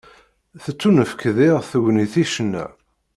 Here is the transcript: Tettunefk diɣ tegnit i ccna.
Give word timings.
Tettunefk 0.63 1.21
diɣ 1.37 1.57
tegnit 1.69 2.13
i 2.23 2.25
ccna. 2.29 2.65